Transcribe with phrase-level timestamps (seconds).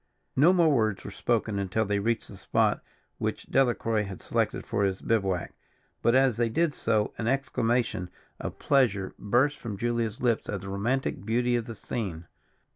[0.35, 2.81] No more words were spoken until they reached the spot
[3.19, 5.53] which Delacroix had selected for his bivouac;
[6.01, 8.09] but, as they did so, an exclamation
[8.39, 12.25] of pleasure burst from Julia's lips at the romantic beauty of the scene.